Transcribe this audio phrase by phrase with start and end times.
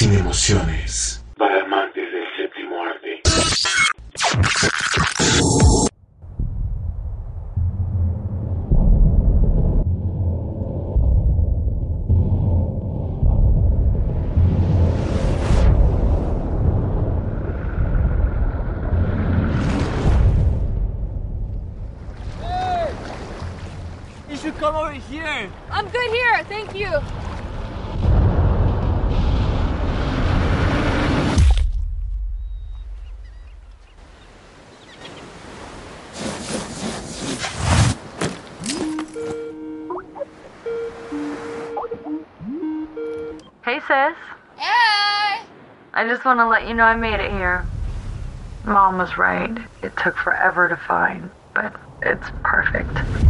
[0.00, 1.22] Sin emociones.
[1.36, 3.20] Para amantes del séptimo arte.
[46.20, 47.64] Just want to let you know I made it here.
[48.66, 49.56] Mom was right.
[49.82, 53.29] It took forever to find, but it's perfect.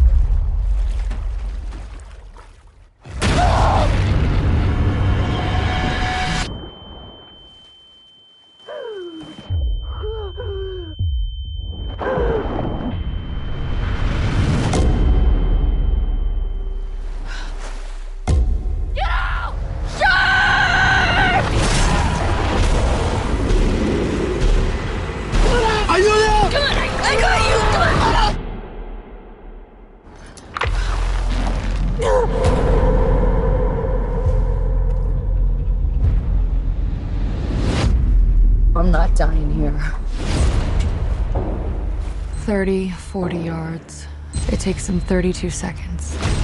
[42.60, 44.06] 30, 40 yards.
[44.52, 46.39] It takes them 32 seconds.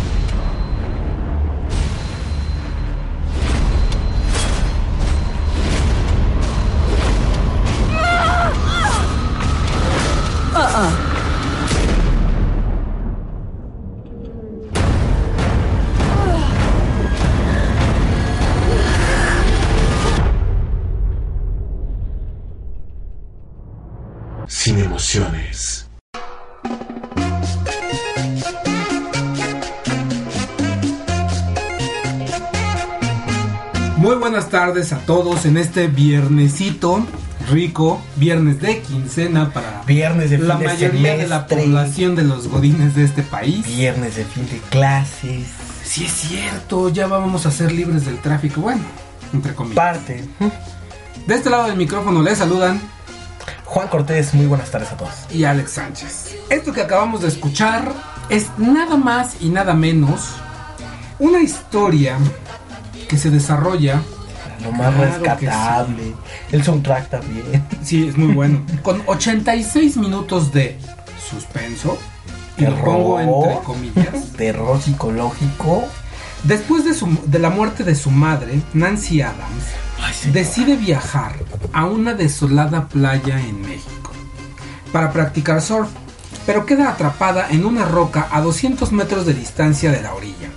[34.67, 37.07] Tardes a todos en este viernesito
[37.51, 41.63] rico, viernes de quincena para Viernes de la de mayoría de la semestre.
[41.63, 43.65] población de los godines de este país.
[43.65, 45.47] Viernes de fin de clases.
[45.85, 48.81] Sí es cierto, ya vamos a ser libres del tráfico, bueno,
[49.33, 49.77] entre comillas.
[49.77, 50.25] Parte.
[51.29, 52.81] De este lado del micrófono les saludan
[53.67, 55.13] Juan Cortés, muy buenas tardes a todos.
[55.33, 56.37] y Alex Sánchez.
[56.51, 57.93] Esto que acabamos de escuchar
[58.31, 60.31] es nada más y nada menos
[61.21, 62.19] una historia
[63.09, 64.03] que se desarrolla,
[64.63, 66.15] Lo más Claro rescatable.
[66.53, 67.65] El soundtrack también.
[67.83, 70.79] sí, es muy bueno, con 86 minutos de
[71.31, 71.99] suspenso,
[72.57, 72.85] y lo Terror.
[72.85, 74.33] pongo entre comillas.
[74.37, 75.85] Terror psicológico.
[76.45, 79.65] Después de, su- de la muerte de su madre, Nancy Adams
[80.01, 80.31] Ay, sí.
[80.31, 81.35] decide viajar
[81.73, 84.13] a una desolada playa en México
[84.93, 85.89] para practicar surf,
[86.45, 90.49] pero queda atrapada en una roca a 200 metros de distancia de la orilla.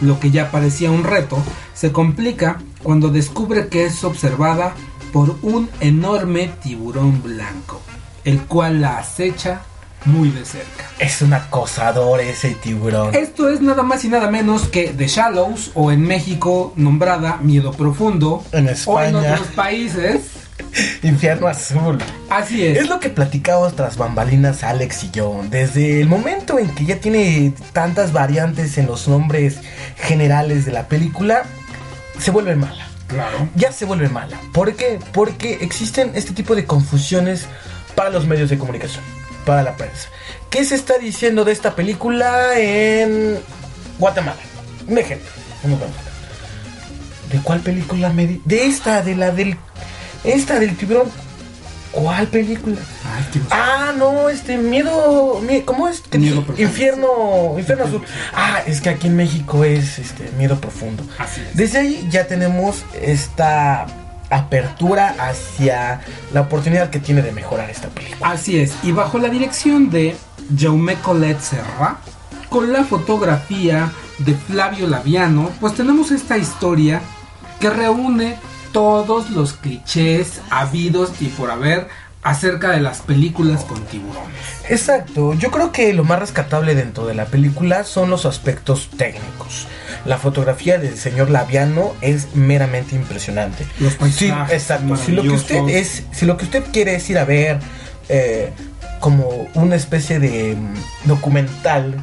[0.00, 1.36] Lo que ya parecía un reto
[1.74, 4.74] se complica cuando descubre que es observada
[5.12, 7.80] por un enorme tiburón blanco,
[8.24, 9.62] el cual la acecha
[10.04, 10.84] muy de cerca.
[10.98, 13.14] Es un acosador ese tiburón.
[13.14, 17.72] Esto es nada más y nada menos que The Shallows o en México nombrada Miedo
[17.72, 19.32] Profundo En o en España.
[19.32, 20.20] otros países.
[21.02, 21.98] Infierno azul.
[22.28, 22.78] Así es.
[22.78, 25.40] Es lo que platicamos tras bambalinas Alex y yo.
[25.48, 29.58] Desde el momento en que ya tiene tantas variantes en los nombres
[29.96, 31.44] generales de la película,
[32.18, 32.88] se vuelve mala.
[33.06, 33.48] Claro.
[33.54, 34.40] ya se vuelve mala.
[34.52, 34.98] ¿Por qué?
[35.12, 37.46] Porque existen este tipo de confusiones
[37.94, 39.04] para los medios de comunicación,
[39.44, 40.08] para la prensa.
[40.50, 43.38] ¿Qué se está diciendo de esta película en
[43.98, 44.40] Guatemala?
[44.88, 45.28] Un ejemplo.
[47.30, 49.56] ¿De cuál película me di- De esta, de la del...
[50.24, 51.10] Esta del tiburón.
[51.94, 52.76] ¿Cuál película?
[53.16, 56.02] Ay, qué Ah, no, este, miedo, mie- ¿cómo es?
[56.18, 56.62] Miedo profundo.
[56.62, 57.06] Infierno,
[57.58, 58.02] infierno azul.
[58.34, 61.04] Ah, es que aquí en México es, este, miedo profundo.
[61.18, 61.56] Así es.
[61.56, 63.86] Desde ahí ya tenemos esta
[64.30, 66.00] apertura hacia
[66.32, 68.30] la oportunidad que tiene de mejorar esta película.
[68.32, 68.72] Así es.
[68.82, 70.16] Y bajo la dirección de
[70.58, 71.98] Jaume Colette Serra,
[72.48, 77.00] con la fotografía de Flavio Laviano, pues tenemos esta historia
[77.60, 78.36] que reúne
[78.74, 81.86] todos los clichés habidos y por haber
[82.24, 84.34] acerca de las películas con tiburones.
[84.68, 89.68] Exacto, yo creo que lo más rescatable dentro de la película son los aspectos técnicos.
[90.04, 93.64] La fotografía del señor Laviano es meramente impresionante.
[93.78, 94.96] Los Sí, exacto.
[94.96, 96.00] Si lo que usted maravillosos.
[96.00, 97.60] es, si lo que usted quiere es ir a ver
[98.08, 98.50] eh,
[98.98, 102.02] como una especie de mm, documental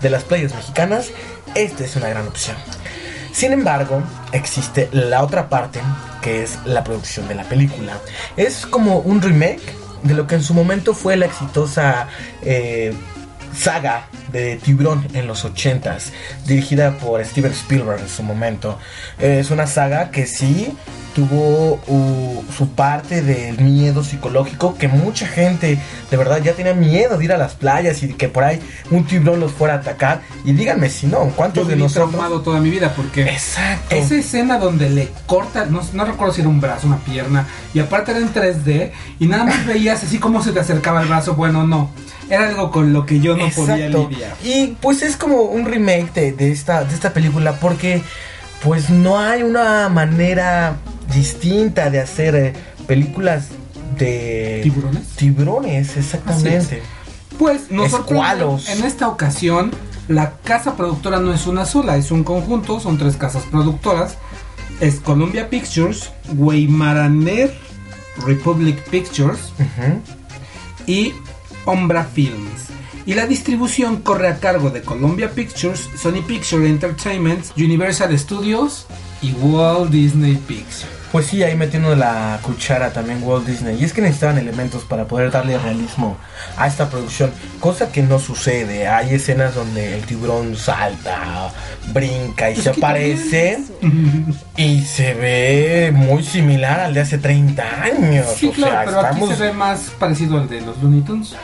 [0.00, 1.12] de las playas mexicanas,
[1.54, 2.56] esta es una gran opción.
[3.34, 4.00] Sin embargo,
[4.30, 5.80] existe la otra parte
[6.22, 7.98] que es la producción de la película.
[8.36, 12.06] Es como un remake de lo que en su momento fue la exitosa
[12.42, 12.94] eh,
[13.56, 16.10] saga de Tiburón en los 80s,
[16.46, 18.78] dirigida por Steven Spielberg en su momento.
[19.18, 20.76] Eh, es una saga que sí
[21.14, 25.78] tuvo uh, su parte del miedo psicológico que mucha gente
[26.10, 28.60] de verdad ya tenía miedo de ir a las playas y que por ahí
[28.90, 32.10] un tiburón los fuera a atacar y díganme si no, Yo ¿cuántos de viví nosotros?
[32.10, 33.94] traumado toda mi vida porque Exacto.
[33.94, 37.78] esa escena donde le corta, no, no recuerdo si era un brazo, una pierna, y
[37.78, 38.90] aparte era en 3D,
[39.20, 41.90] y nada más veías así como se te acercaba el brazo, bueno, no,
[42.30, 44.08] era algo con lo que yo no podía Exacto.
[44.10, 44.36] lidiar.
[44.42, 48.02] Y pues es como un remake de, de esta, de esta película porque
[48.62, 50.76] pues no hay una manera
[51.12, 52.52] distinta de hacer eh,
[52.86, 53.48] películas
[53.98, 55.06] de ¿Tiburones?
[55.16, 56.82] tiburones, exactamente.
[57.38, 58.62] Pues nos Escualos.
[58.62, 59.70] sorprende, en esta ocasión
[60.08, 64.16] la casa productora no es una sola, es un conjunto, son tres casas productoras.
[64.80, 67.54] Es Columbia Pictures, Weimaraner
[68.26, 69.52] Republic Pictures
[70.86, 71.12] y
[71.64, 72.68] Ombra Films.
[73.06, 78.86] Y la distribución corre a cargo de Columbia Pictures, Sony Picture Entertainment, Universal Studios
[79.20, 81.03] y Walt Disney Pictures.
[81.14, 83.80] Pues sí, ahí metiendo la cuchara también Walt Disney.
[83.80, 86.16] Y es que necesitaban elementos para poder darle realismo
[86.56, 87.30] a esta producción,
[87.60, 88.88] cosa que no sucede.
[88.88, 91.52] Hay escenas donde el tiburón salta,
[91.92, 93.60] brinca y se aparece
[94.56, 98.26] y se ve muy similar al de hace 30 años.
[98.36, 99.30] Sí, o claro, sea, pero estamos...
[99.30, 101.36] aquí se ve más parecido al de los Looney Tunes.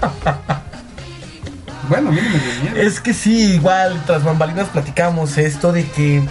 [1.88, 2.76] bueno, mí no me dio miedo.
[2.76, 6.22] Es que sí, igual tras bambalinas platicamos esto de que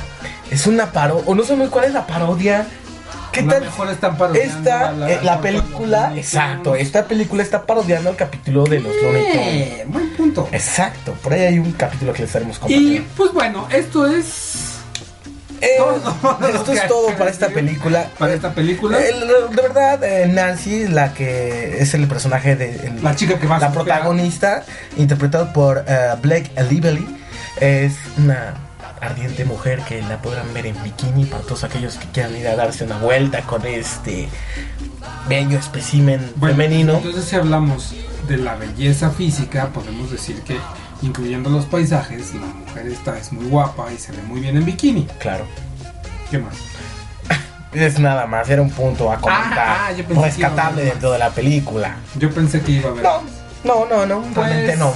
[0.52, 2.66] es una parodia, o no sé muy cuál es la parodia.
[3.32, 3.62] ¿Qué tal?
[3.62, 8.16] mejor están parodiando Esta, la- eh, la, película, Looney exacto, esta película está parodiando el
[8.16, 9.24] capítulo de los Looney.
[9.34, 10.50] Eh, buen punto.
[10.52, 13.08] Exacto, por ahí hay un capítulo que les estaremos Y compartiendo.
[13.16, 14.80] pues bueno, esto es
[15.62, 18.08] Eh, todo esto es todo para esta película.
[18.18, 18.98] para esta película.
[19.00, 23.46] El- de verdad, eh, Nancy, la que es el personaje de el- La chica que
[23.46, 24.64] a la protagonista,
[24.98, 27.06] interpretado por eh, Blake Lively,
[27.60, 28.56] es una
[29.02, 32.56] ardiente mujer que la podrán ver en bikini para todos aquellos que quieran ir a
[32.56, 34.30] darse una vuelta con este
[35.28, 36.94] bello espécimen Bueno, femenino.
[36.98, 37.94] Entonces, si hablamos
[38.28, 40.58] de la belleza física, podemos decir que,
[41.02, 44.66] incluyendo los paisajes, la mujer esta es muy guapa y se ve muy bien en
[44.66, 45.06] bikini.
[45.20, 45.46] Claro.
[46.30, 46.56] ¿Qué más?
[47.72, 49.60] Es nada más, era un punto a comentar.
[49.60, 51.98] Ah, ah, yo pensé que rescatable iba a- dentro de la película.
[52.18, 53.04] Yo pensé que iba a haber.
[53.04, 53.22] No,
[53.64, 54.92] no, no, no, Pues, realmente no.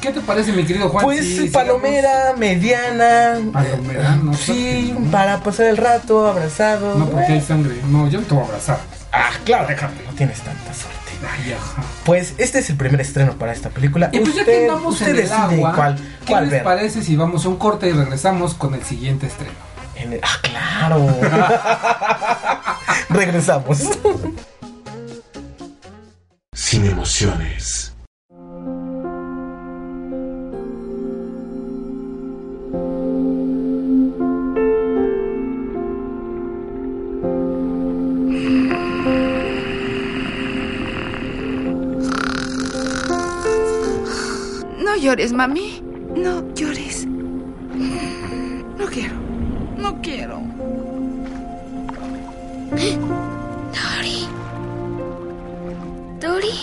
[0.00, 1.04] ¿Qué te parece, mi querido Juan?
[1.04, 3.36] Pues palomera, mediana.
[3.52, 5.10] Palomera, no Sí, sé.
[5.10, 6.96] para pasar el rato abrazado.
[6.96, 7.76] No, porque hay sangre.
[7.88, 8.78] No, yo no te voy a abrazar.
[9.12, 9.66] Ah, claro,
[10.06, 10.98] no tienes tanta suerte.
[11.20, 11.82] Ay, ajá.
[12.04, 14.08] Pues este es el primer estreno para esta película.
[14.12, 16.62] Y pues ya que andamos usted en el agua, cuál, ¿qué cuál les ver.
[16.62, 19.52] parece si vamos a un corte y regresamos con el siguiente estreno?
[19.96, 21.08] En el- Ah, claro.
[23.10, 23.80] Regresamos.
[26.52, 27.87] Sin emociones.
[45.08, 45.82] Llores, mami.
[46.14, 47.06] No llores.
[48.78, 49.14] No quiero.
[49.78, 50.38] No quiero.
[53.78, 54.28] Dory.
[56.20, 56.56] Dory.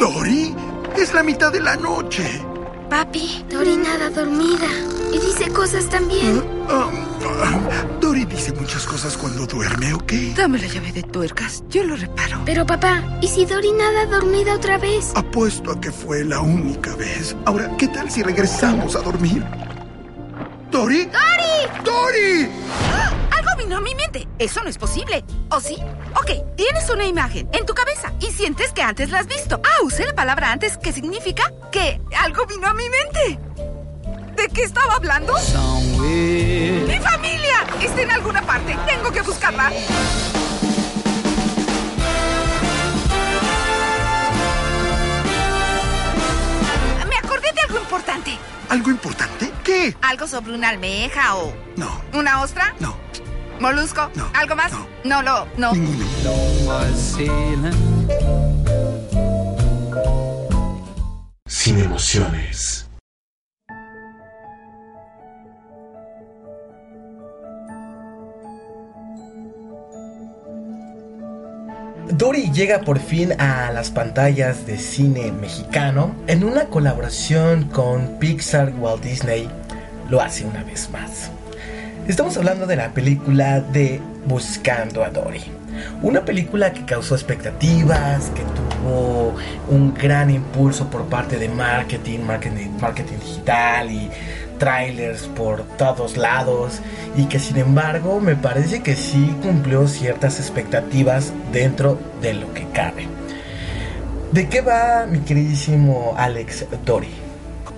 [0.00, 0.54] ¿Dory?
[0.96, 2.42] Es la mitad de la noche.
[2.90, 4.66] Papi, Dory nada dormida.
[5.12, 6.42] Y dice cosas también.
[8.42, 10.12] Ah, ah, dice muchas cosas cuando duerme, ¿ok?
[10.36, 11.62] Dame la llave de tuercas.
[11.68, 12.40] Yo lo reparo.
[12.44, 15.12] Pero papá, ¿y si Dory nada dormida otra vez?
[15.14, 17.36] Apuesto a que fue la única vez.
[17.44, 19.44] Ahora, ¿qué tal si regresamos a dormir?
[20.72, 21.04] ¿Dory?
[21.04, 21.84] ¡Dory!
[21.84, 22.50] ¡Dory!
[23.30, 24.26] Algo vino a mi mente.
[24.40, 25.24] Eso no es posible.
[25.50, 25.76] ¿O sí?
[26.16, 29.60] Ok, tienes una imagen en tu cabeza y sientes que antes la has visto.
[29.62, 33.38] Ah, usé la palabra antes que significa que algo vino a mi mente.
[34.34, 35.32] ¿De qué estaba hablando?
[36.00, 37.66] ¡Mi familia!
[37.80, 38.76] Está en alguna parte.
[38.86, 39.70] Tengo que buscarla.
[47.08, 48.38] Me acordé de algo importante.
[48.68, 49.52] ¿Algo importante?
[49.64, 49.94] ¿Qué?
[50.02, 52.74] Algo sobre una almeja o No, una ostra.
[52.80, 52.96] no,
[53.60, 54.10] ¿Molusco?
[54.14, 54.28] No.
[54.34, 54.72] ¿Algo más?
[54.72, 54.86] No.
[55.04, 55.72] No, lo, no.
[55.72, 56.06] ninguno.
[61.46, 62.86] Sin emociones.
[72.10, 78.74] Dory llega por fin a las pantallas de cine mexicano en una colaboración con Pixar
[78.78, 79.48] Walt Disney.
[80.10, 81.30] Lo hace una vez más.
[82.08, 85.42] Estamos hablando de la película de Buscando a Dory.
[86.02, 89.36] Una película que causó expectativas, que tuvo
[89.70, 94.10] un gran impulso por parte de marketing, marketing, marketing digital y
[94.62, 96.78] trailers por todos lados
[97.16, 102.68] y que sin embargo me parece que sí cumplió ciertas expectativas dentro de lo que
[102.68, 103.08] cabe.
[104.30, 107.08] ¿De qué va mi queridísimo Alex Dory?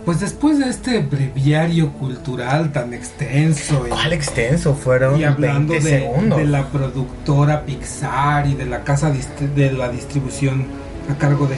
[0.05, 3.87] Pues después de este breviario cultural tan extenso.
[3.89, 4.75] ¿Cuál extenso?
[4.75, 6.39] Fueron y hablando 20 de, segundos.
[6.39, 10.67] de la productora Pixar y de la casa de la distribución
[11.11, 11.57] a cargo de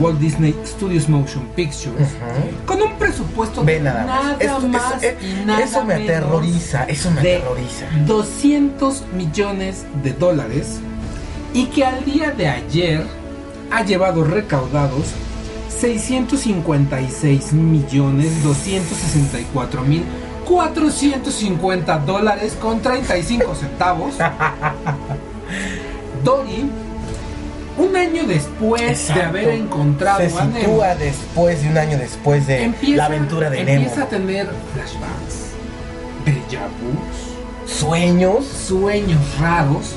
[0.00, 2.08] Walt Disney Studios Motion Pictures.
[2.66, 4.40] Con un presupuesto Ve nada más.
[4.40, 7.86] Eso- eso- más eh, y nada eso me menos aterroriza, eso me de aterroriza.
[8.06, 10.80] 200 millones de dólares
[11.54, 13.04] y que al día de ayer
[13.70, 15.06] ha llevado recaudados
[15.78, 20.02] 656 millones 264 mil
[20.46, 24.14] 450 dólares con 35 centavos.
[26.24, 26.70] Dory,
[27.78, 32.46] un año después de haber encontrado Se a Nemo, sitúa después de un año después
[32.46, 33.82] de empieza, la aventura de Nemo.
[33.82, 35.54] empieza a tener flashbacks,
[36.24, 38.44] déjà vus, Sueños.
[38.46, 39.96] sueños raros,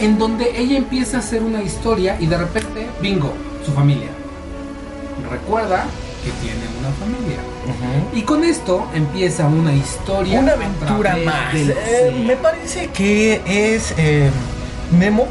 [0.00, 3.32] en donde ella empieza a hacer una historia y de repente, bingo,
[3.64, 4.08] su familia.
[5.30, 5.84] Recuerda
[6.24, 7.38] que tiene una familia.
[8.12, 10.40] Y con esto empieza una historia.
[10.40, 11.54] Una aventura más.
[11.54, 14.30] Eh, me parece que es eh,
[14.98, 15.26] Nemo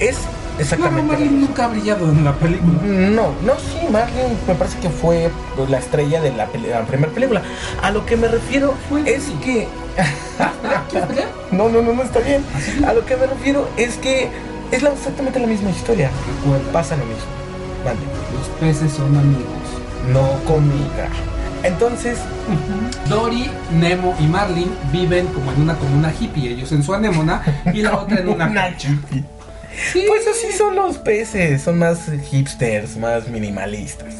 [0.00, 0.16] Es
[0.58, 1.02] exactamente.
[1.02, 1.48] lo Marilyn mismo.
[1.48, 2.72] nunca ha brillado en la película.
[2.82, 6.82] No, no, sí, Marlin me parece que fue pues, la estrella de la, peli- la
[6.84, 7.42] primera película.
[7.82, 9.32] A lo que me refiero Fue es sí.
[9.44, 9.68] que.
[11.50, 12.44] No, no, no, no está bien.
[12.86, 14.28] A lo que me refiero es que
[14.70, 16.10] es la- exactamente la misma historia.
[16.42, 17.24] Recuerda, Pasa lo mismo.
[18.36, 19.46] Los peces son amigos.
[20.12, 21.08] No comida.
[21.64, 22.18] Entonces,
[23.08, 27.82] Dory, Nemo y Marlin viven como en una comuna hippie, ellos en su anémona y
[27.82, 28.88] la otra en una cancha.
[28.88, 29.24] hippie.
[29.92, 30.04] Sí.
[30.08, 32.00] Pues así son los peces, son más
[32.30, 34.14] hipsters, más minimalistas.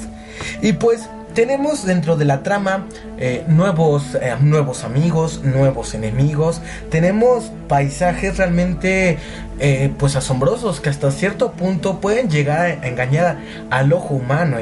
[0.62, 6.60] Y pues tenemos dentro de la trama eh, nuevos, eh, nuevos amigos, nuevos enemigos.
[6.90, 9.18] Tenemos paisajes realmente
[9.60, 13.38] eh, pues asombrosos que hasta cierto punto pueden llegar a engañar
[13.70, 14.56] al ojo humano,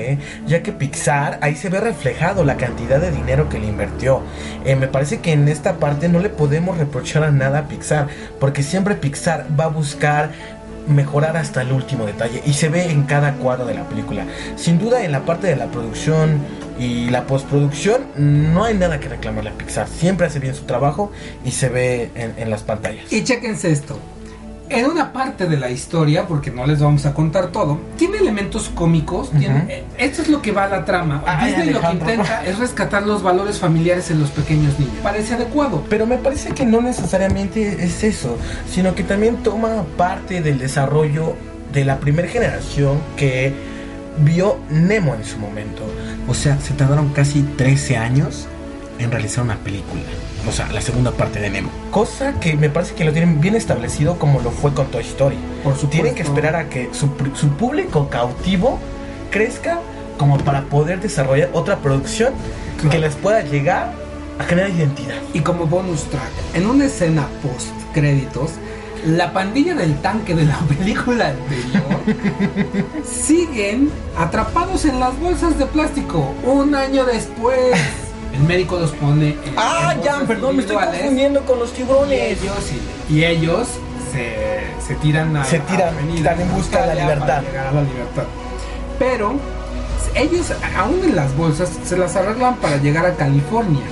[0.46, 4.20] ya que Pixar ahí se ve reflejado la cantidad de dinero que le invirtió.
[4.66, 8.62] Me parece que en esta parte no le podemos reprochar a nada a Pixar, porque
[8.62, 10.30] siempre Pixar va a buscar
[10.86, 14.26] mejorar hasta el último detalle y se ve en cada cuadro de la película.
[14.56, 16.40] Sin duda en la parte de la producción
[16.78, 19.88] y la postproducción no hay nada que reclamarle a Pixar.
[19.88, 21.10] Siempre hace bien su trabajo
[21.44, 23.12] y se ve en, en las pantallas.
[23.12, 23.98] Y chéquense esto.
[24.68, 28.68] En una parte de la historia, porque no les vamos a contar todo, tiene elementos
[28.68, 29.30] cómicos.
[29.34, 31.22] eh, esto es lo que va a la trama.
[31.26, 34.94] Ay, Disney lo que intenta es rescatar los valores familiares en los pequeños niños.
[35.02, 35.84] Parece adecuado.
[35.88, 38.36] Pero me parece que no necesariamente es eso,
[38.70, 41.34] sino que también toma parte del desarrollo
[41.72, 43.52] de la primera generación que
[44.18, 45.82] vio Nemo en su momento.
[46.28, 48.46] O sea, se tardaron casi 13 años
[48.98, 50.02] en realizar una película.
[50.48, 51.70] O sea, la segunda parte de Nemo.
[51.90, 55.36] Cosa que me parece que lo tienen bien establecido como lo fue con Toy Story.
[55.64, 55.88] Por supuesto.
[55.90, 58.78] Tienen que esperar a que su, su público cautivo
[59.30, 59.80] crezca
[60.18, 62.32] como para poder desarrollar otra producción
[62.76, 62.90] Claro.
[62.90, 63.92] que les pueda llegar
[64.38, 65.14] a generar identidad.
[65.32, 68.50] Y como bonus track, en una escena post créditos,
[69.06, 71.82] la pandilla del tanque de la película anterior
[73.04, 77.76] siguen atrapados en las bolsas de plástico un año después.
[78.36, 81.74] El médico los pone en, Ah, en ya, perdón, me estoy confundiendo con los y
[81.74, 82.20] tiburones.
[82.42, 82.54] ellos,
[83.10, 83.66] y, y ellos
[84.12, 87.42] se, se tiran a Se tiran, a avenida están en busca de la libertad.
[87.42, 88.24] llegar a la libertad.
[88.98, 89.34] Pero
[90.14, 93.82] ellos, aún en las bolsas, se las arreglan para llegar a California,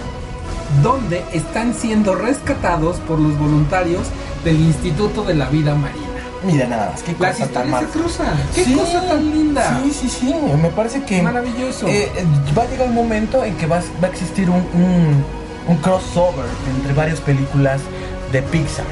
[0.82, 4.02] donde están siendo rescatados por los voluntarios
[4.44, 6.03] del Instituto de la Vida Marina.
[6.44, 8.34] Mira nada más, qué cosa tan cruzan.
[8.54, 9.80] ¡Qué Sí, cosa tan linda!
[9.84, 11.86] Sí, sí, sí, me parece que Maravilloso.
[11.88, 12.24] eh, eh,
[12.56, 15.24] va a llegar un momento en que va, a- va a existir un, un,
[15.68, 16.44] un crossover
[16.76, 17.80] entre varias películas
[18.32, 18.84] de Pixar,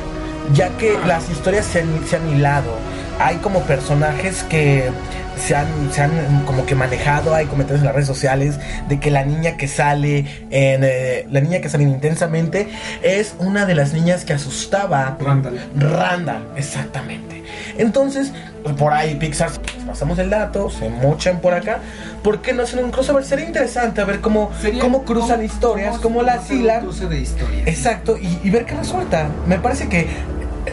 [0.54, 1.06] ya que Ah.
[1.06, 2.73] las historias se han, se han hilado.
[3.21, 4.90] Hay como personajes que
[5.38, 8.58] se han, se han como que manejado, hay comentarios en las redes sociales
[8.88, 10.18] de que la niña que sale
[10.50, 12.68] en eh, la niña que sale en intensamente
[13.02, 15.60] es una de las niñas que asustaba Randall.
[15.76, 17.42] Randall, exactamente.
[17.78, 18.32] Entonces,
[18.78, 21.78] por ahí Pixar, les pasamos el dato, se mochan por acá.
[22.22, 23.24] ¿Por qué no hacen un crossover?
[23.24, 26.80] Sería interesante a ver cómo, cómo cruzan como- historias, como cómo las hilan.
[26.82, 27.66] cruce de historias.
[27.66, 29.28] Exacto, y, y ver qué resulta.
[29.46, 30.06] Me parece que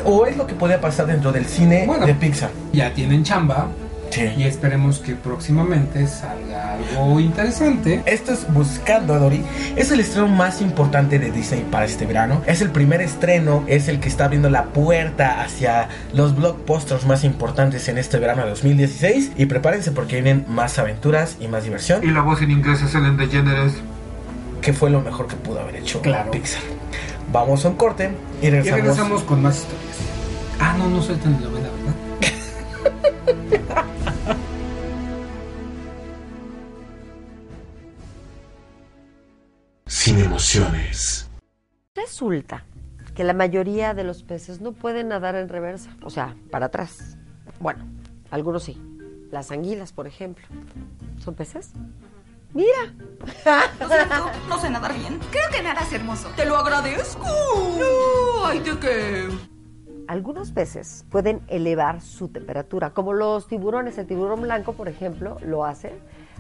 [0.05, 2.05] O es lo que puede pasar dentro del cine Bueno.
[2.05, 2.51] de Pixar.
[2.71, 3.67] Ya tienen chamba
[4.11, 4.21] Sí.
[4.37, 8.01] y esperemos que próximamente salga algo interesante.
[8.05, 9.43] Esto es Buscando a Dory.
[9.75, 12.41] Es el estreno más importante de Disney para este verano.
[12.47, 17.23] Es el primer estreno, es el que está abriendo la puerta hacia los blockbusters más
[17.23, 19.33] importantes en este verano de 2016.
[19.37, 22.03] Y prepárense porque vienen más aventuras y más diversión.
[22.03, 23.73] Y la voz en inglés es Ellen DeGeneres.
[24.61, 26.31] Que fue lo mejor que pudo haber hecho Claro.
[26.31, 26.61] Pixar.
[27.31, 28.09] Vamos a un corte
[28.41, 28.81] y Y regresamos.
[28.81, 29.95] regresamos con más historias.
[30.59, 31.95] Ah, no, no soy tan novela, ¿verdad?
[40.09, 41.29] Sin emociones.
[41.93, 42.65] Resulta
[43.13, 47.15] que la mayoría de los peces no pueden nadar en reversa, o sea, para atrás.
[47.59, 47.85] Bueno,
[48.31, 48.81] algunos sí.
[49.29, 50.43] Las anguilas, por ejemplo.
[51.19, 51.73] ¿Son peces?
[52.55, 52.91] Mira.
[53.79, 55.19] Lo siento, no sé nadar bien.
[55.29, 56.29] Creo que nada es hermoso.
[56.35, 57.27] Te lo agradezco.
[58.45, 59.29] Ay, ¿de qué?
[60.07, 63.99] Algunos peces pueden elevar su temperatura, como los tiburones.
[63.99, 65.93] El tiburón blanco, por ejemplo, lo hace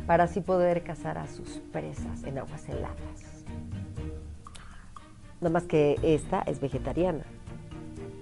[0.07, 3.28] para así poder cazar a sus presas en aguas heladas.
[5.41, 7.23] Nada más que esta es vegetariana.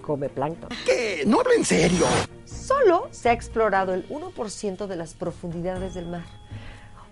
[0.02, 0.70] Come plancton.
[0.86, 1.24] ¿Qué?
[1.26, 2.06] No hablo en serio.
[2.44, 6.24] Solo se ha explorado el 1% de las profundidades del mar.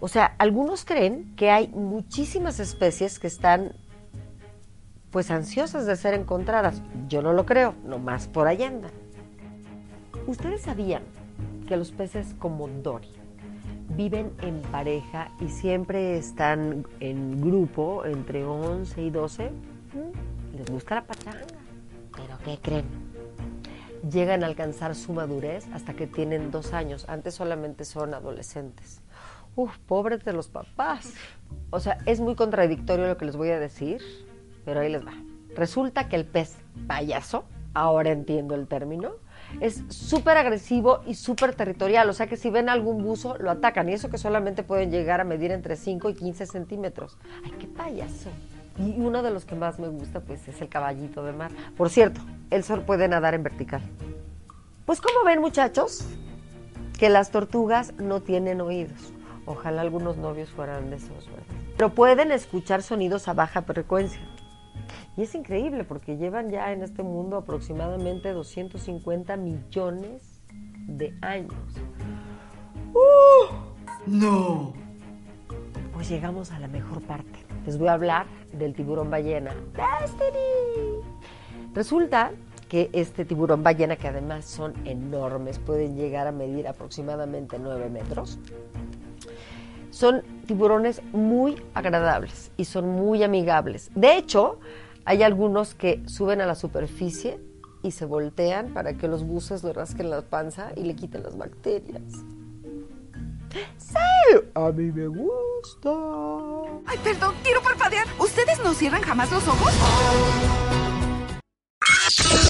[0.00, 3.72] O sea, algunos creen que hay muchísimas especies que están
[5.10, 6.82] pues ansiosas de ser encontradas.
[7.08, 8.92] Yo no lo creo, nomás por allá andan.
[10.26, 11.02] ¿Ustedes sabían
[11.66, 13.08] que los peces como Dory
[13.96, 19.50] viven en pareja y siempre están en grupo entre 11 y 12?
[20.56, 21.46] Les gusta la pachanga.
[22.14, 22.84] ¿Pero qué creen?
[24.10, 27.06] llegan a alcanzar su madurez hasta que tienen dos años.
[27.08, 29.02] Antes solamente son adolescentes.
[29.54, 31.14] Uf, pobres de los papás.
[31.70, 34.02] O sea, es muy contradictorio lo que les voy a decir,
[34.64, 35.14] pero ahí les va.
[35.54, 39.12] Resulta que el pez payaso, ahora entiendo el término,
[39.60, 42.10] es súper agresivo y súper territorial.
[42.10, 43.88] O sea que si ven algún buzo, lo atacan.
[43.88, 47.16] Y eso que solamente pueden llegar a medir entre 5 y 15 centímetros.
[47.44, 48.30] ¡Ay, qué payaso!
[48.78, 51.50] Y uno de los que más me gusta, pues, es el caballito de mar.
[51.76, 53.82] Por cierto, el sol puede nadar en vertical.
[54.84, 56.06] Pues, como ven, muchachos,
[56.98, 59.12] que las tortugas no tienen oídos.
[59.46, 61.44] Ojalá algunos novios fueran de esos, ¿verdad?
[61.76, 64.20] Pero pueden escuchar sonidos a baja frecuencia.
[65.16, 70.42] Y es increíble porque llevan ya en este mundo aproximadamente 250 millones
[70.86, 71.54] de años.
[74.06, 74.72] No.
[75.92, 77.45] Pues llegamos a la mejor parte.
[77.66, 79.52] Les voy a hablar del tiburón ballena.
[79.74, 81.02] Destiny.
[81.74, 82.30] Resulta
[82.68, 88.38] que este tiburón ballena, que además son enormes, pueden llegar a medir aproximadamente 9 metros,
[89.90, 93.90] son tiburones muy agradables y son muy amigables.
[93.94, 94.58] De hecho,
[95.04, 97.40] hay algunos que suben a la superficie
[97.82, 101.36] y se voltean para que los buces le rasquen la panza y le quiten las
[101.36, 102.02] bacterias.
[103.78, 104.38] ¡Sí!
[104.54, 105.90] A mí me gusta.
[106.86, 108.06] Ay, perdón, quiero parpadear.
[108.18, 109.72] ¿Ustedes no cierran jamás los ojos?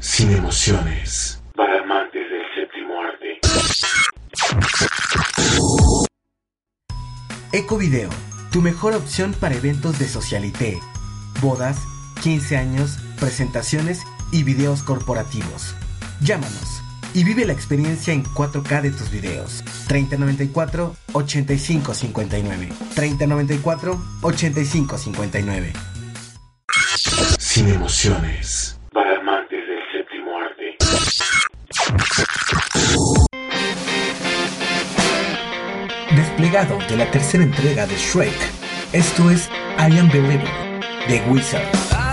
[0.03, 1.43] Sin emociones.
[1.55, 3.41] Para amantes del séptimo arte.
[7.53, 8.11] Ecovideo,
[8.53, 10.79] tu mejor opción para eventos de socialité,
[11.41, 11.79] bodas,
[12.23, 15.75] 15 años, presentaciones y videos corporativos.
[16.21, 16.86] Llámanos
[17.17, 19.65] y vive la experiencia en 4K de tus videos.
[19.89, 22.69] 3094 8559.
[22.95, 25.73] 3094 8559.
[27.39, 28.79] Sin emociones.
[28.93, 30.77] Para amantes del séptimo arte.
[36.15, 38.35] Desplegado de la tercera entrega de Shrek,
[38.93, 39.49] esto es
[39.79, 40.51] I Am Believer
[41.09, 42.06] de Wizard.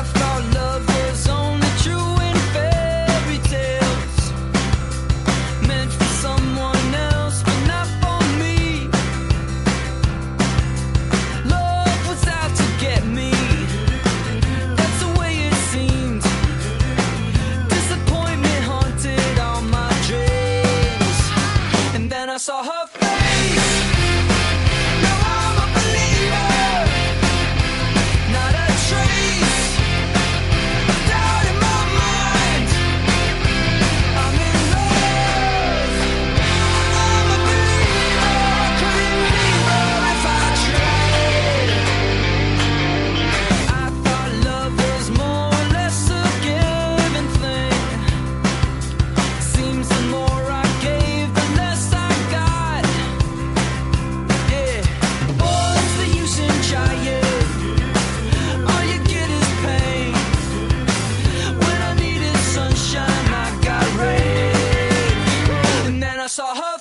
[66.24, 66.78] I saw her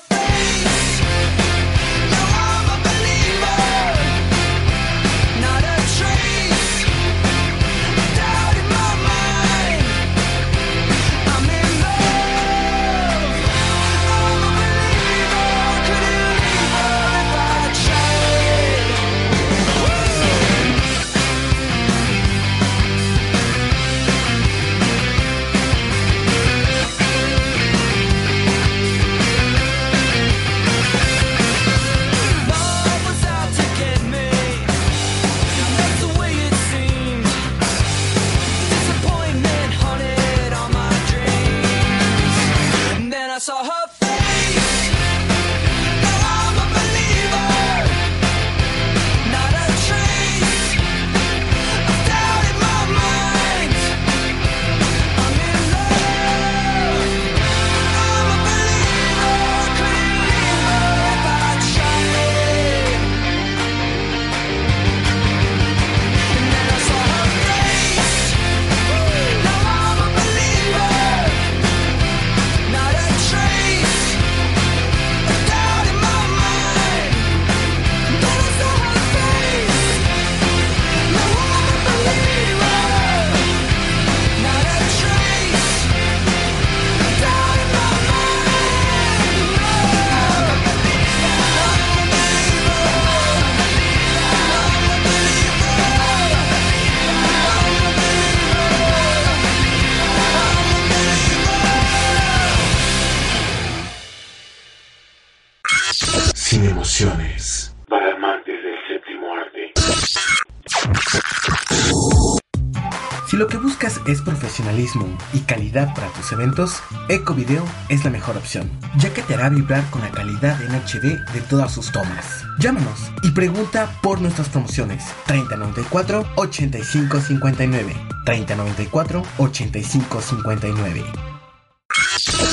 [115.33, 119.49] y calidad para tus eventos, Eco Video es la mejor opción, ya que te hará
[119.49, 122.45] vibrar con la calidad en HD de todas sus tomas.
[122.59, 127.95] Llámanos y pregunta por nuestras promociones 3094 8559
[128.27, 131.05] 3094 8559.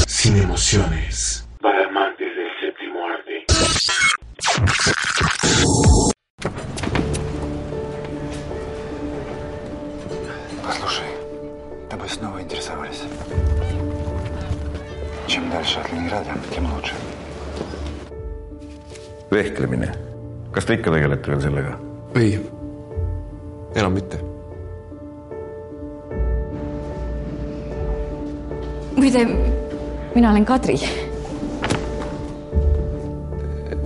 [0.08, 1.49] Sin emociones.
[15.49, 16.95] Чем дальше от Ленинграда, тем лучше.
[19.31, 19.91] vehklemine .
[20.53, 21.79] kas te ikka tegelete veel sellega ?
[22.15, 22.39] ei ,
[23.75, 24.19] enam mitte .
[28.97, 29.27] muide ,
[30.15, 30.79] mina olen Kadri .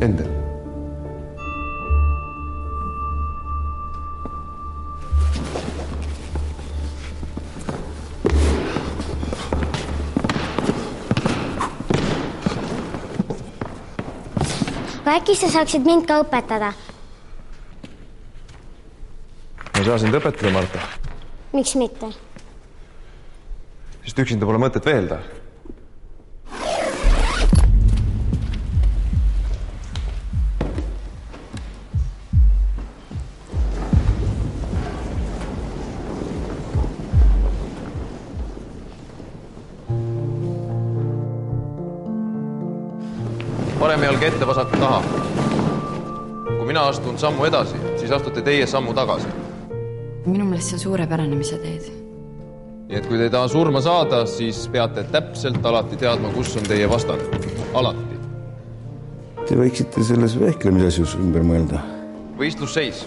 [0.01, 0.32] Endel .
[15.14, 16.72] Aga äkki sa saaksid mind ka õpetada?
[19.74, 20.82] ma ei saa sind õpetada, Marta,
[21.54, 22.10] miks mitte?
[24.08, 25.22] sest üksinda pole mõtet veelda.
[47.24, 49.28] Sammu edasi, siis astute teie sammu tagasi.
[50.26, 51.88] minu meelest see on suurepärane, mis sa teed.
[52.90, 56.68] nii et kui te ei taha surma saada, siis peate täpselt alati teadma, kus on
[56.68, 57.24] teie vastane.
[57.74, 58.20] alati.
[59.48, 61.80] Te võiksite selles vehklemise asjus ümber mõelda.
[62.40, 63.06] võistlusseis.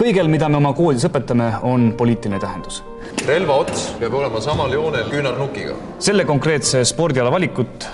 [0.00, 2.82] kõigel, mida me oma koolides õpetame, on poliitiline tähendus.
[3.28, 5.78] relva ots peab olema samal joonel küünarnukiga.
[5.98, 7.88] selle konkreetse spordiala valikut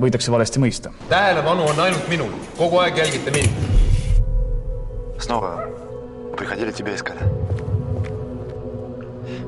[0.00, 0.94] võidakse valesti mõista.
[1.08, 3.71] tähelepanu on ainult minul, kogu aeg jälgite mind.
[5.22, 5.64] Снова
[6.36, 7.20] приходили, тебя искали.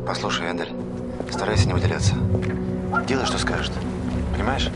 [0.07, 0.73] Послушай, Эндель,
[1.31, 2.15] старайся не выделяться.
[3.09, 3.73] Делай, что скажет.
[4.33, 4.71] Понимаешь?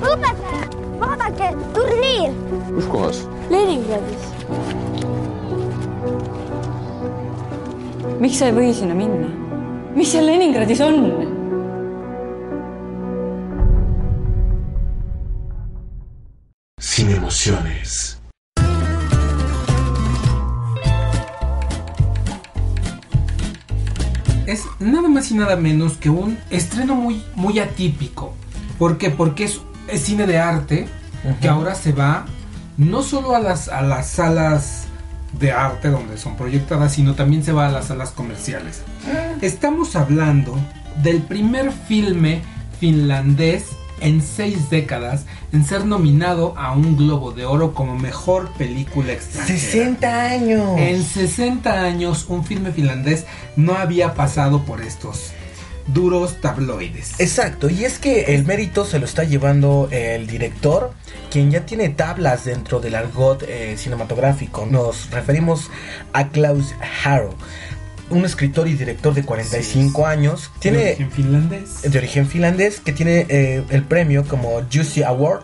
[0.00, 0.62] õpetaja,
[1.00, 2.32] vaadake, turniir
[2.74, 3.18] kus kohas?
[3.50, 4.28] Leningradis.
[8.20, 9.28] miks sa ei või sinna minna?
[9.96, 11.00] mis seal Leningradis on?
[16.80, 18.09] Sin emociones.
[25.30, 28.34] Más y nada menos que un estreno muy, muy atípico.
[28.78, 29.10] ¿Por qué?
[29.10, 30.88] Porque es, es cine de arte
[31.40, 32.24] que ahora se va
[32.78, 34.86] no solo a las, a las salas
[35.38, 38.82] de arte donde son proyectadas, sino también se va a las salas comerciales.
[39.42, 40.56] Estamos hablando
[41.02, 42.42] del primer filme
[42.78, 43.66] finlandés
[44.00, 49.58] en seis décadas en ser nominado a un Globo de Oro como mejor película extranjera.
[49.58, 50.78] 60 años.
[50.78, 55.32] En 60 años un filme finlandés no había pasado por estos
[55.86, 57.18] duros tabloides.
[57.18, 60.92] Exacto, y es que el mérito se lo está llevando el director,
[61.30, 64.66] quien ya tiene tablas dentro del argot eh, cinematográfico.
[64.66, 65.70] Nos referimos
[66.12, 67.34] a Klaus Harrow,
[68.10, 70.50] un escritor y director de 45 años.
[70.58, 71.82] Tiene De origen finlandés.
[71.82, 75.42] de origen finlandés que tiene eh, el premio como Juicy Award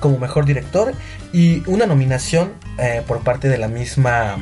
[0.00, 0.92] como mejor director
[1.32, 4.36] y una nominación eh, por parte de la misma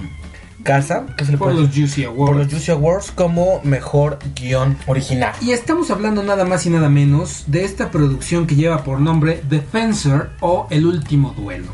[0.62, 2.30] casa que se le Por los Juicy Awards.
[2.30, 5.32] por los Juicy Awards como mejor guion original.
[5.40, 9.42] Y estamos hablando nada más y nada menos de esta producción que lleva por nombre
[9.48, 11.68] The Fencer o El Último Duelo.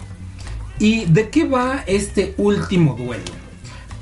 [0.78, 3.41] ¿Y de qué va este último duelo?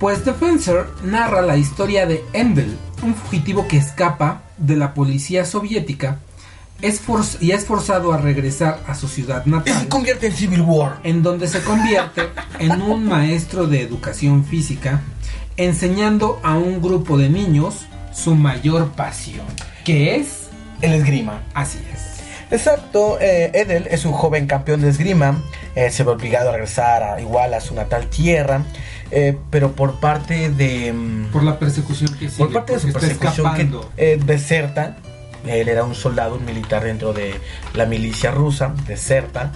[0.01, 5.45] Pues The Fencer narra la historia de Endel, un fugitivo que escapa de la policía
[5.45, 6.21] soviética
[6.81, 7.03] es
[7.39, 9.79] y es forzado a regresar a su ciudad natal.
[9.79, 11.01] se convierte en Civil War.
[11.05, 12.23] En donde se convierte
[12.59, 15.03] en un maestro de educación física,
[15.59, 19.45] enseñando a un grupo de niños su mayor pasión,
[19.85, 20.49] que es
[20.81, 21.43] el esgrima.
[21.53, 22.11] Así es.
[22.51, 25.41] Exacto, eh, Edel es un joven campeón de esgrima,
[25.77, 28.65] eh, se ve obligado a regresar a, igual a su natal tierra,
[29.11, 30.92] eh, pero por parte de...
[30.92, 34.96] mm, Por la persecución que sigue, por parte de su persecución que eh, deserta,
[35.46, 37.35] él era un soldado, un militar dentro de
[37.75, 39.53] la milicia rusa, deserta,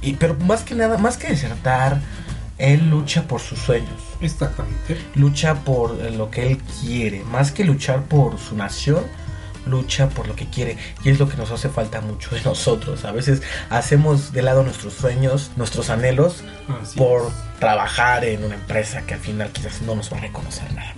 [0.00, 2.00] y, pero más que nada, más que desertar,
[2.58, 4.00] él lucha por sus sueños.
[4.20, 4.98] Exactamente.
[5.14, 9.04] Lucha por lo que él quiere, más que luchar por su nación,
[9.66, 13.04] lucha por lo que quiere y es lo que nos hace falta mucho de nosotros.
[13.04, 16.42] A veces hacemos de lado nuestros sueños, nuestros anhelos
[16.82, 20.72] Así por trabajar en una empresa que al final quizás no nos va a reconocer
[20.74, 20.94] nada.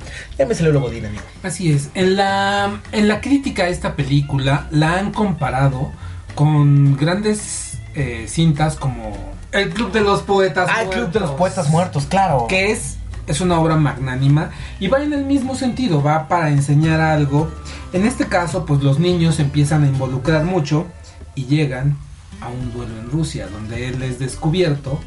[0.55, 1.23] Salió luego Godín, amigo.
[1.43, 1.91] Así es.
[1.95, 5.93] En la, en la crítica a esta película la han comparado
[6.35, 11.31] con grandes eh, cintas como El Club de los Poetas Ah, el Club de los
[11.33, 12.47] Poetas Muertos, claro.
[12.49, 17.01] Que es, es una obra magnánima y va en el mismo sentido, va para enseñar
[17.01, 17.51] algo.
[17.93, 20.87] En este caso, pues los niños empiezan a involucrar mucho
[21.35, 21.97] y llegan
[22.41, 25.01] a un duelo en Rusia, donde él es descubierto,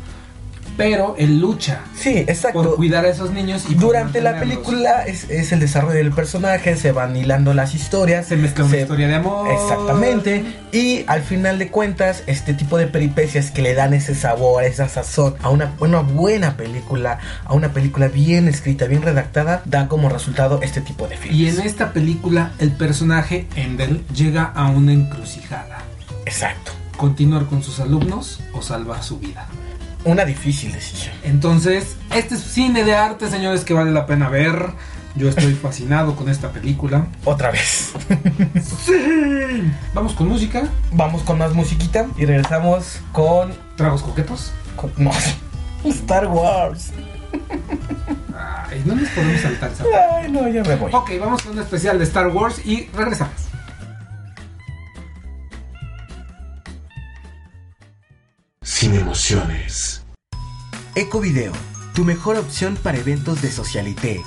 [0.78, 2.62] pero él lucha Sí, exacto.
[2.64, 6.78] por cuidar a esos niños y Durante la película es, es el desarrollo del personaje,
[6.78, 8.28] se van hilando las historias.
[8.28, 9.50] Se mezcla una historia de amor.
[9.52, 10.44] Exactamente.
[10.72, 14.88] Y al final de cuentas, este tipo de peripecias que le dan ese sabor, esa
[14.88, 20.10] sazón a una, una buena película, a una película bien escrita, bien redactada, da como
[20.10, 21.40] resultado este tipo de filmes.
[21.40, 25.80] Y en esta película el personaje Endel llega a una encrucijada.
[26.26, 26.72] Exacto.
[26.98, 29.48] Continuar con sus alumnos o salvar su vida.
[30.08, 31.14] Una difícil decisión.
[31.24, 34.72] Entonces, este es cine de arte, señores, que vale la pena ver.
[35.16, 37.08] Yo estoy fascinado con esta película.
[37.26, 37.92] Otra vez.
[38.86, 39.72] sí.
[39.94, 40.64] Vamos con música.
[40.94, 43.52] Vamos con más musiquita y regresamos con...
[43.76, 44.52] ¿Tragos coquetos?
[44.76, 45.12] con- no,
[45.86, 46.92] Star Wars.
[48.70, 49.84] Ay, no nos podemos saltar esa
[50.22, 50.92] Ay, no, ya me voy.
[50.94, 53.34] Ok, vamos con un especial de Star Wars y regresamos.
[58.68, 60.04] Sin emociones.
[60.94, 61.54] Ecovideo,
[61.96, 64.22] tu mejor opción para eventos de socialité,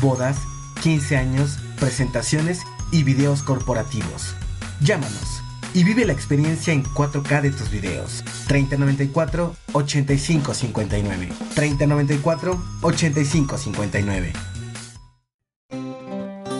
[0.00, 0.38] bodas,
[0.82, 4.34] 15 años, presentaciones y videos corporativos.
[4.80, 5.42] Llámanos
[5.74, 8.24] y vive la experiencia en 4K de tus videos.
[8.48, 11.28] 3094 8559.
[11.54, 14.32] 3094 8559.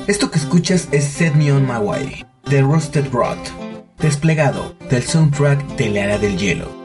[0.07, 3.39] Esto que escuchas es Set Me On My Way, de Rusted Rod,
[3.99, 6.84] desplegado del soundtrack de la Era del Hielo.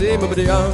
[0.00, 0.16] Way.
[0.16, 0.72] Nobody say, nobody on.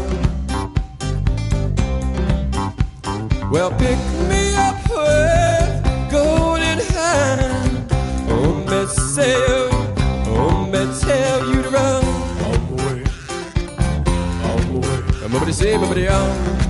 [3.50, 7.90] Well, pick me up with golden hand.
[8.28, 9.68] Oh, me say,
[10.26, 12.04] oh, me tell you to run.
[12.44, 12.52] On
[15.30, 16.08] my way,
[16.42, 16.61] on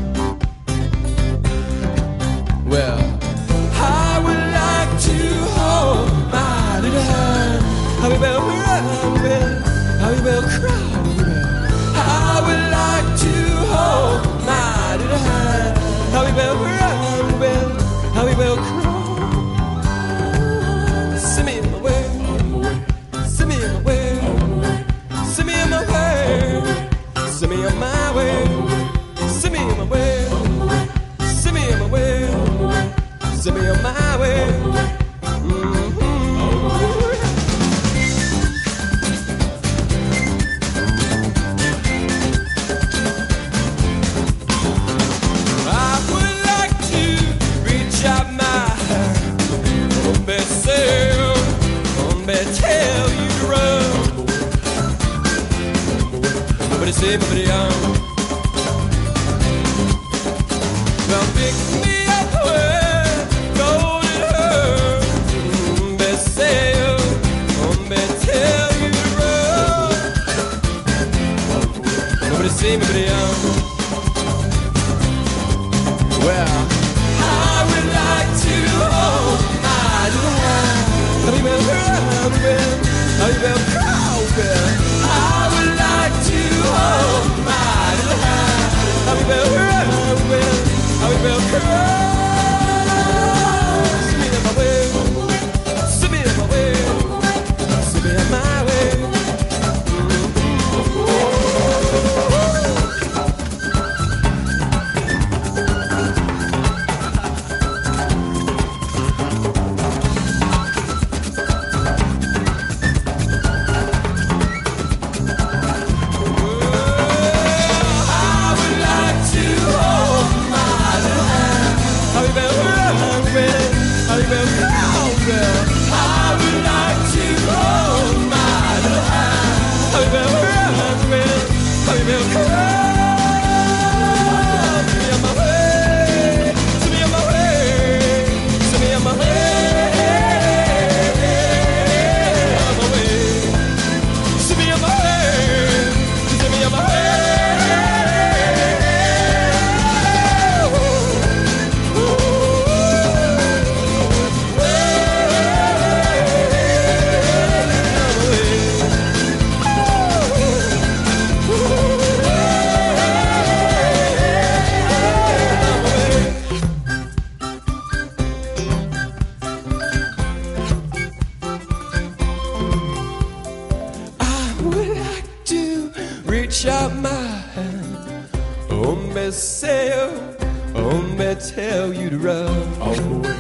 [181.95, 182.49] you to run.
[182.81, 183.37] On my way.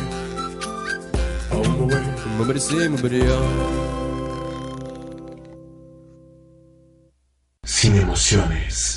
[1.52, 2.04] On my way.
[2.36, 3.22] Mumbity say, mumbity
[7.64, 8.91] Sin emociones.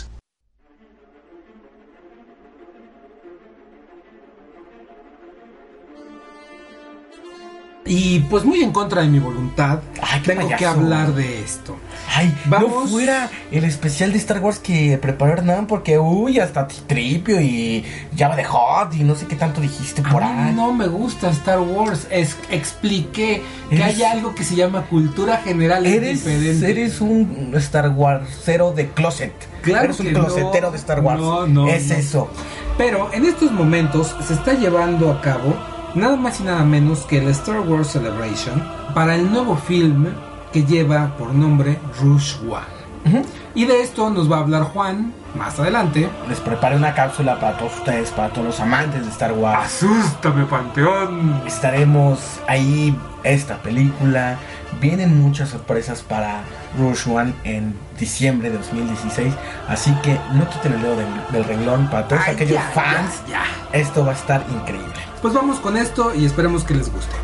[7.97, 9.79] Y pues muy en contra de mi voluntad,
[10.21, 11.77] qué tengo que hablar de esto.
[12.13, 12.69] Ay, Vamos.
[12.69, 17.85] no fuera el especial de Star Wars que preparó Hernán porque, uy, hasta Tripio y
[18.17, 20.53] Java de Hot y no sé qué tanto dijiste por ahí.
[20.53, 22.05] no me gusta Star Wars.
[22.09, 26.71] Es, expliqué que hay algo que se llama cultura general Eres, diferente.
[26.71, 29.33] eres un Star Warsero de closet.
[29.61, 30.19] Claro eres un no.
[30.19, 31.21] closetero de Star Wars.
[31.21, 32.29] No, no, es eso.
[32.77, 35.53] Pero en estos momentos se está llevando a cabo
[35.95, 38.61] nada más y nada menos que el Star Wars Celebration
[38.93, 40.07] para el nuevo film
[40.53, 43.25] que lleva por nombre Rush One.
[43.53, 46.09] Y de esto nos va a hablar Juan más adelante.
[46.27, 49.65] Les preparé una cápsula para todos ustedes, para todos los amantes de Star Wars.
[49.65, 51.43] ¡Asústame, Panteón!
[51.45, 54.37] Estaremos ahí, esta película.
[54.81, 56.41] Vienen muchas sorpresas para
[56.79, 59.33] Rush One en diciembre de 2016.
[59.69, 63.21] Así que no quiten el dedo del, del renglón para todos Ay, aquellos ya, fans.
[63.29, 64.99] ya, Esto va a estar increíble.
[65.25, 67.15] Pues vamos con esto y esperemos que les guste.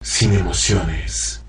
[0.00, 1.42] Sin emociones.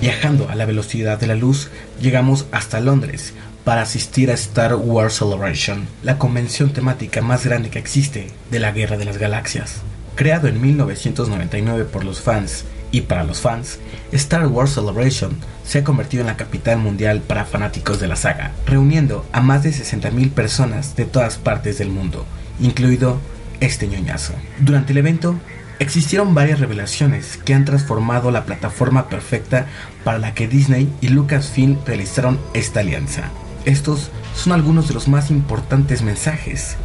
[0.00, 1.68] Viajando a la velocidad de la luz,
[2.00, 7.80] llegamos hasta Londres para asistir a Star Wars Celebration, la convención temática más grande que
[7.80, 9.82] existe de la Guerra de las Galaxias.
[10.14, 13.78] Creado en 1999 por los fans y para los fans,
[14.12, 18.52] Star Wars Celebration se ha convertido en la capital mundial para fanáticos de la saga,
[18.66, 22.24] reuniendo a más de 60.000 personas de todas partes del mundo,
[22.60, 23.18] incluido
[23.60, 24.34] este ñoñazo.
[24.60, 25.36] Durante el evento,
[25.78, 29.66] existieron varias revelaciones que han transformado la plataforma perfecta
[30.04, 33.30] para la que Disney y Lucasfilm realizaron esta alianza.
[33.64, 36.76] Estos son algunos de los más importantes mensajes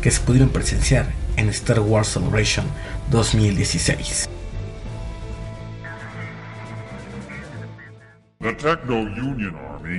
[0.00, 2.66] que se pudieron presenciar en Star Wars Celebration
[3.10, 4.28] 2016.
[8.40, 9.98] The Techno Union Army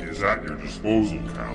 [0.00, 1.54] is at your disposal, Cal.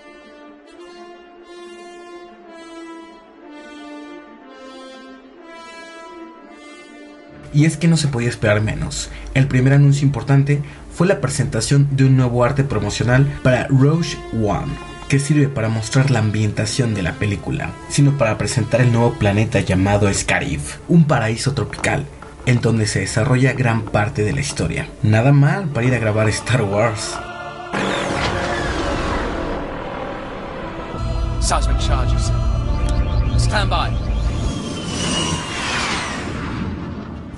[7.55, 9.09] Y es que no se podía esperar menos.
[9.33, 10.61] El primer anuncio importante
[10.93, 14.73] fue la presentación de un nuevo arte promocional para Rogue One,
[15.09, 19.59] que sirve para mostrar la ambientación de la película, sino para presentar el nuevo planeta
[19.61, 22.05] llamado Scarif, un paraíso tropical,
[22.47, 24.87] en donde se desarrolla gran parte de la historia.
[25.03, 27.17] Nada mal para ir a grabar Star Wars.
[31.41, 32.31] Seismic charges.
[33.37, 33.96] Stand by.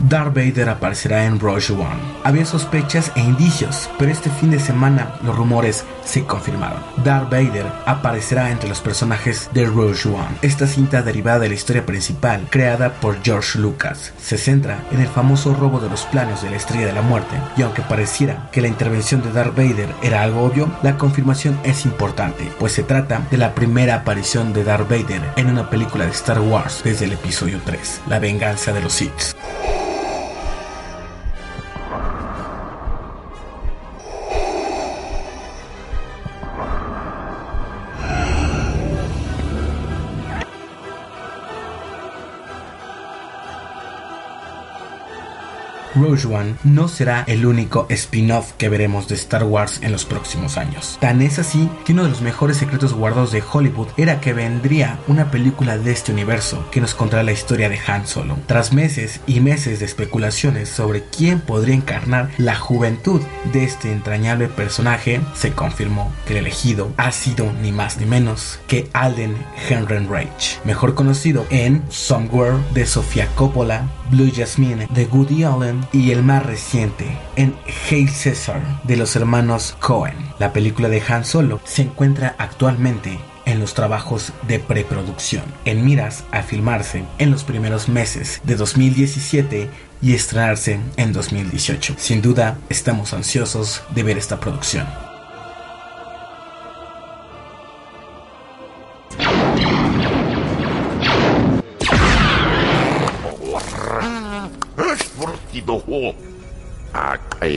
[0.07, 1.99] Darth Vader aparecerá en Rogue One.
[2.23, 6.79] Había sospechas e indicios, pero este fin de semana los rumores se confirmaron.
[7.03, 10.37] Darth Vader aparecerá entre los personajes de Rogue One.
[10.41, 15.07] Esta cinta derivada de la historia principal, creada por George Lucas, se centra en el
[15.07, 18.61] famoso robo de los planos de la Estrella de la Muerte, y aunque pareciera que
[18.61, 23.27] la intervención de Darth Vader era algo obvio, la confirmación es importante, pues se trata
[23.29, 27.13] de la primera aparición de Darth Vader en una película de Star Wars desde el
[27.13, 29.35] episodio 3, La venganza de los Sith.
[45.99, 50.57] Rogue One no será el único spin-off que veremos de Star Wars en los próximos
[50.57, 50.97] años.
[51.01, 54.99] Tan es así que uno de los mejores secretos guardados de Hollywood era que vendría
[55.07, 58.37] una película de este universo que nos contará la historia de Han Solo.
[58.47, 63.21] Tras meses y meses de especulaciones sobre quién podría encarnar la juventud
[63.51, 68.59] de este entrañable personaje, se confirmó que el elegido ha sido ni más ni menos
[68.67, 69.35] que Alden
[69.69, 76.23] Ehrenreich, mejor conocido en Somewhere de Sofía Coppola, Blue Jasmine de Woody Allen y el
[76.23, 77.55] más reciente en
[77.89, 80.15] Hail Caesar de los hermanos Cohen.
[80.39, 86.23] La película de Han Solo se encuentra actualmente en los trabajos de preproducción, en miras
[86.31, 89.69] a filmarse en los primeros meses de 2017
[90.01, 91.95] y estrenarse en 2018.
[91.97, 95.09] Sin duda, estamos ansiosos de ver esta producción.
[105.60, 106.16] die behoop.
[106.97, 107.53] Ek hy,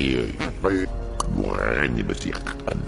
[0.67, 2.83] ek nie besieg kan.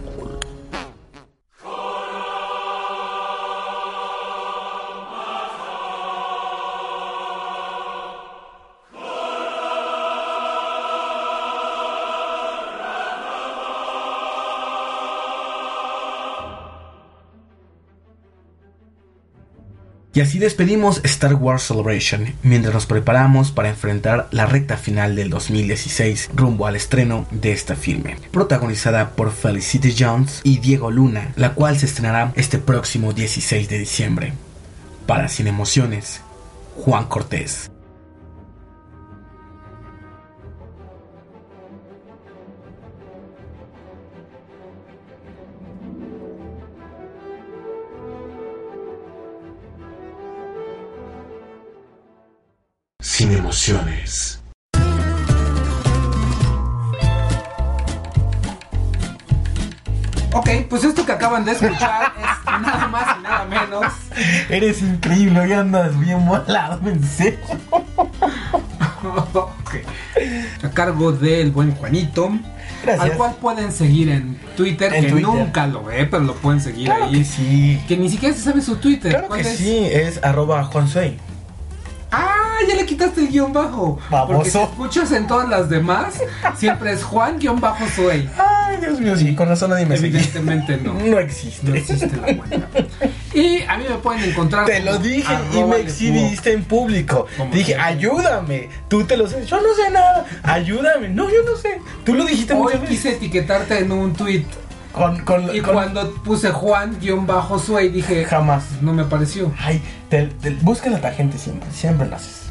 [20.14, 25.28] Y así despedimos Star Wars Celebration mientras nos preparamos para enfrentar la recta final del
[25.28, 31.54] 2016 rumbo al estreno de esta filme, protagonizada por Felicity Jones y Diego Luna, la
[31.54, 34.32] cual se estrenará este próximo 16 de diciembre.
[35.04, 36.20] Para Sin Emociones,
[36.76, 37.73] Juan Cortés.
[61.24, 63.92] Acaban de escuchar es nada más y nada menos.
[64.48, 67.38] Eres increíble, hoy andas bien volado, en serio.
[69.34, 69.74] Ok.
[70.64, 72.30] A cargo del buen Juanito.
[72.82, 73.10] Gracias.
[73.10, 75.28] Al cual pueden seguir en Twitter, En que Twitter.
[75.28, 77.18] nunca lo ve, pero lo pueden seguir Claro ahí.
[77.18, 77.82] que sí.
[77.86, 79.12] Que ni siquiera se sabe su Twitter.
[79.12, 79.58] Claro ¿Cuál que es?
[79.58, 81.18] sí, es arroba Juan Soy.
[82.10, 83.98] Ah, ya le quitaste el guion bajo.
[84.08, 84.62] Porque si Baboso.
[84.62, 86.14] escuchas en todas las demás,
[86.56, 88.28] siempre es Juan guion bajo soy.
[88.64, 90.18] Ay, Dios mío, sí, con razón nadie me sigue.
[90.18, 90.94] Evidentemente no.
[91.04, 91.68] No existe.
[91.68, 92.68] No existe la cuenta.
[93.34, 94.64] Y a mí me pueden encontrar.
[94.66, 97.26] Te lo dije y me exhibiste en público.
[97.52, 98.68] Dije, ayúdame.
[98.88, 99.46] Tú te lo sabes.
[99.48, 100.24] Yo no sé nada.
[100.42, 101.08] Ayúdame.
[101.08, 101.80] No, yo no sé.
[102.04, 102.96] Tú lo dijiste Hoy muchas veces.
[102.96, 104.44] quise etiquetarte en un tweet.
[104.92, 108.24] Con, con, Y con- cuando puse Juan guion bajo soy, dije.
[108.24, 108.64] Jamás.
[108.80, 109.52] No me apareció.
[109.58, 111.68] Ay, te, te- busca la gente siempre.
[111.72, 112.42] Siempre lo haces.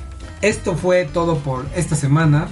[0.42, 2.48] Esto fue todo por esta semana.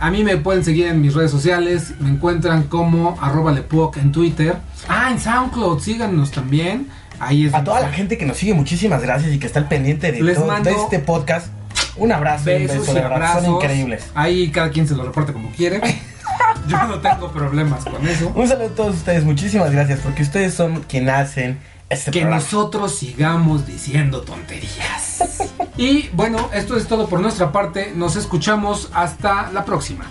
[0.00, 1.94] A mí me pueden seguir en mis redes sociales.
[1.98, 4.56] Me encuentran como arroba lepuoc en Twitter.
[4.88, 6.88] Ah, en SoundCloud, síganos también.
[7.18, 9.66] Ahí es A toda la gente que nos sigue, muchísimas gracias y que está al
[9.66, 11.48] pendiente de todo de este podcast.
[11.96, 13.44] Un abrazo, y un besos beso, y abrazos.
[13.44, 14.04] Son increíbles.
[14.14, 15.80] Ahí cada quien se lo reparte como quiere.
[16.68, 18.30] Yo no tengo problemas con eso.
[18.36, 21.58] Un saludo a todos ustedes, muchísimas gracias porque ustedes son quienes hacen
[21.90, 22.42] este Que programa.
[22.42, 25.24] nosotros sigamos diciendo tonterías.
[25.76, 27.92] Y bueno, esto es todo por nuestra parte.
[27.94, 30.06] Nos escuchamos hasta la próxima.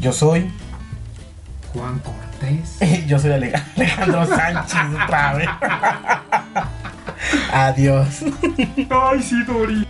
[0.00, 0.50] Yo soy
[1.72, 3.06] Juan Cortés.
[3.06, 5.48] Yo soy Ale- Alejandro Sánchez otra vez.
[7.52, 8.16] Adiós.
[8.90, 9.86] Ay, sí, Dori.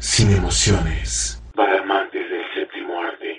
[0.00, 1.42] Sin emociones.
[1.54, 3.38] Para amantes del séptimo arte.